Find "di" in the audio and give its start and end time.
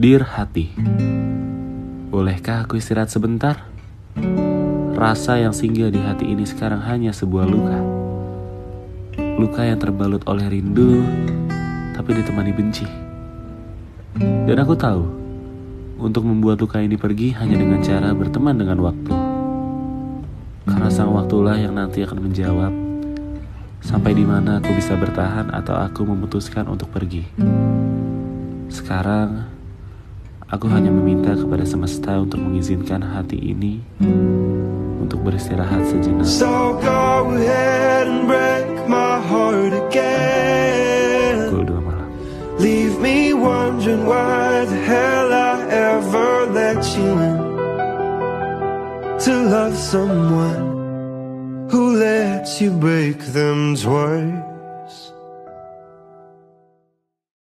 5.92-6.00, 24.16-24.24